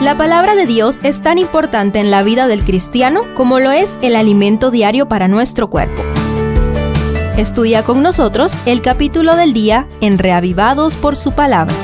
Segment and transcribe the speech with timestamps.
[0.00, 3.92] La palabra de Dios es tan importante en la vida del cristiano como lo es
[4.00, 6.04] el alimento diario para nuestro cuerpo.
[7.36, 11.74] Estudia con nosotros el capítulo del día en Reavivados por su palabra.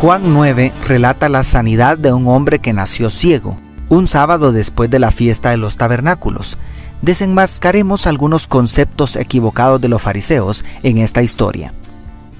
[0.00, 3.58] Juan 9 relata la sanidad de un hombre que nació ciego,
[3.88, 6.58] un sábado después de la fiesta de los tabernáculos.
[7.00, 11.72] Desenmascaremos algunos conceptos equivocados de los fariseos en esta historia.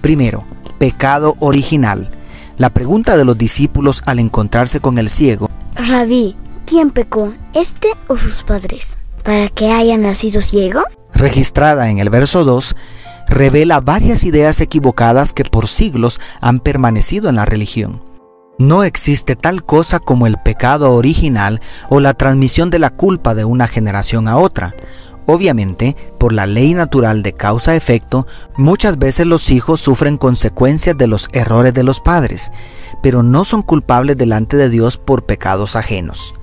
[0.00, 0.44] Primero,
[0.78, 2.10] pecado original.
[2.56, 5.48] La pregunta de los discípulos al encontrarse con el ciego.
[5.74, 6.36] Rabí,
[6.66, 10.82] ¿quién pecó, este o sus padres, para que haya nacido ciego?
[11.14, 12.76] Registrada en el verso 2,
[13.28, 18.02] revela varias ideas equivocadas que por siglos han permanecido en la religión.
[18.58, 23.46] No existe tal cosa como el pecado original o la transmisión de la culpa de
[23.46, 24.74] una generación a otra.
[25.26, 31.28] Obviamente, por la ley natural de causa-efecto, muchas veces los hijos sufren consecuencias de los
[31.32, 32.52] errores de los padres,
[33.02, 36.34] pero no son culpables delante de Dios por pecados ajenos.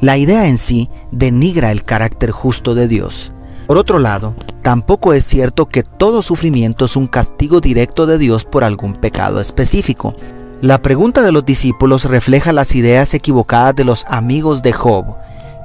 [0.00, 3.32] La idea en sí denigra el carácter justo de Dios.
[3.66, 8.44] Por otro lado, tampoco es cierto que todo sufrimiento es un castigo directo de Dios
[8.44, 10.14] por algún pecado específico.
[10.60, 15.16] La pregunta de los discípulos refleja las ideas equivocadas de los amigos de Job,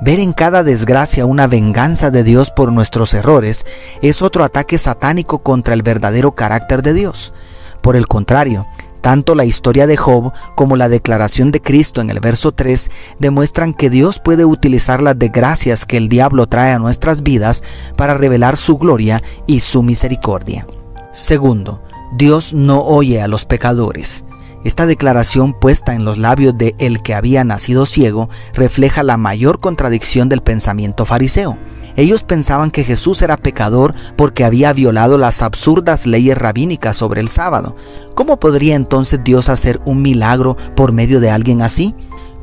[0.01, 3.65] Ver en cada desgracia una venganza de Dios por nuestros errores
[4.01, 7.33] es otro ataque satánico contra el verdadero carácter de Dios.
[7.81, 8.65] Por el contrario,
[9.01, 12.89] tanto la historia de Job como la declaración de Cristo en el verso 3
[13.19, 17.61] demuestran que Dios puede utilizar las desgracias que el diablo trae a nuestras vidas
[17.97, 20.65] para revelar su gloria y su misericordia.
[21.11, 21.83] Segundo,
[22.15, 24.23] Dios no oye a los pecadores.
[24.63, 29.59] Esta declaración puesta en los labios de el que había nacido ciego refleja la mayor
[29.59, 31.57] contradicción del pensamiento fariseo.
[31.95, 37.29] Ellos pensaban que Jesús era pecador porque había violado las absurdas leyes rabínicas sobre el
[37.29, 37.75] sábado.
[38.15, 41.95] ¿Cómo podría entonces Dios hacer un milagro por medio de alguien así?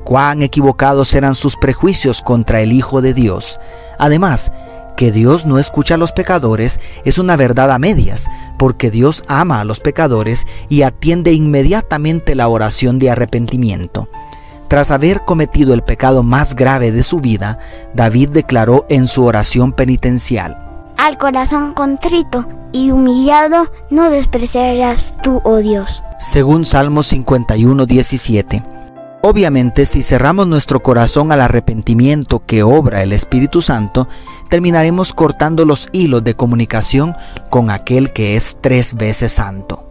[0.05, 3.59] Cuán equivocados eran sus prejuicios contra el Hijo de Dios.
[3.99, 4.53] Además,
[4.97, 9.61] que Dios no escucha a los pecadores es una verdad a medias, porque Dios ama
[9.61, 14.09] a los pecadores y atiende inmediatamente la oración de arrepentimiento.
[14.69, 17.59] Tras haber cometido el pecado más grave de su vida,
[17.95, 20.59] David declaró en su oración penitencial,
[20.99, 26.03] Al corazón contrito y humillado no despreciarás tú, oh Dios.
[26.19, 28.75] Según Salmo 51, 17.
[29.28, 34.06] Obviamente, si cerramos nuestro corazón al arrepentimiento que obra el Espíritu Santo,
[34.48, 37.12] terminaremos cortando los hilos de comunicación
[37.50, 39.88] con aquel que es tres veces santo.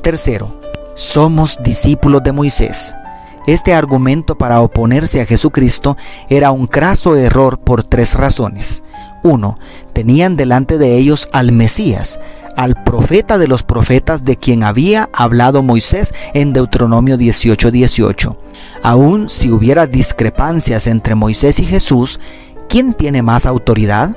[0.00, 0.58] Tercero,
[0.94, 2.94] somos discípulos de Moisés.
[3.46, 5.98] Este argumento para oponerse a Jesucristo
[6.30, 8.82] era un craso error por tres razones.
[9.24, 9.58] Uno,
[9.94, 12.20] tenían delante de ellos al Mesías,
[12.56, 18.36] al profeta de los profetas de quien había hablado Moisés en Deuteronomio 18:18.
[18.82, 22.20] Aún si hubiera discrepancias entre Moisés y Jesús,
[22.68, 24.14] ¿quién tiene más autoridad?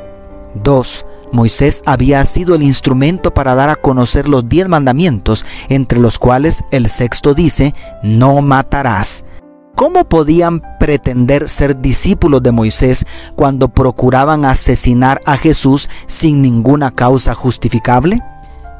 [0.55, 1.05] 2.
[1.31, 6.65] Moisés había sido el instrumento para dar a conocer los diez mandamientos, entre los cuales
[6.71, 9.23] el sexto dice, no matarás.
[9.77, 13.05] ¿Cómo podían pretender ser discípulos de Moisés
[13.35, 18.23] cuando procuraban asesinar a Jesús sin ninguna causa justificable?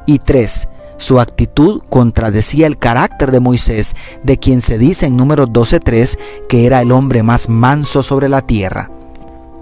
[0.06, 0.68] Y 3.
[0.96, 3.94] Su actitud contradecía el carácter de Moisés,
[4.24, 8.42] de quien se dice en número 12.3 que era el hombre más manso sobre la
[8.42, 8.90] tierra.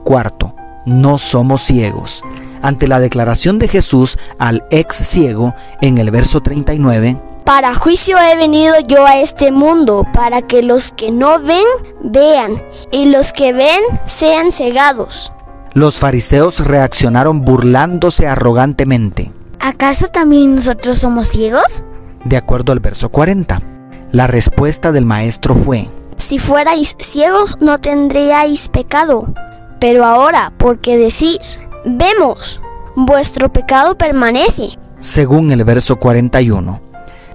[0.05, 0.55] Cuarto,
[0.87, 2.23] no somos ciegos.
[2.63, 8.37] Ante la declaración de Jesús al ex ciego en el verso 39, Para juicio he
[8.37, 11.65] venido yo a este mundo, para que los que no ven,
[12.03, 15.33] vean, y los que ven sean cegados.
[15.73, 19.33] Los fariseos reaccionaron burlándose arrogantemente.
[19.61, 21.85] ¿Acaso también nosotros somos ciegos?
[22.25, 23.63] De acuerdo al verso 40,
[24.11, 29.33] la respuesta del maestro fue, Si fuerais ciegos no tendríais pecado.
[29.79, 32.61] Pero ahora, porque decís, vemos,
[32.97, 34.71] vuestro pecado permanece.
[34.99, 36.86] Según el verso 41,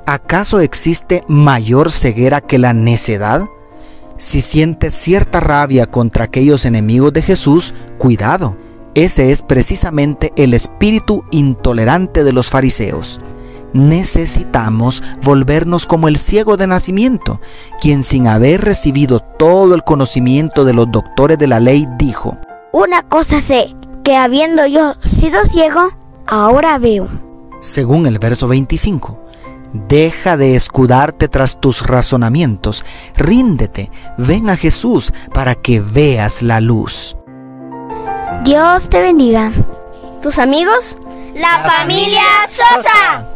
[0.05, 3.43] ¿acaso existe mayor ceguera que la necedad?
[4.17, 8.55] Si sientes cierta rabia contra aquellos enemigos de Jesús, cuidado.
[8.93, 13.21] Ese es precisamente el espíritu intolerante de los fariseos.
[13.73, 17.39] Necesitamos volvernos como el ciego de nacimiento,
[17.79, 22.37] quien sin haber recibido todo el conocimiento de los doctores de la ley dijo,
[22.73, 25.89] Una cosa sé, que habiendo yo sido ciego,
[26.27, 27.07] ahora veo.
[27.61, 29.20] Según el verso 25,
[29.73, 32.85] Deja de escudarte tras tus razonamientos,
[33.15, 37.15] ríndete, ven a Jesús para que veas la luz.
[38.43, 39.51] Dios te bendiga.
[40.21, 40.97] ¿Tus amigos?
[41.35, 43.30] La familia Sosa.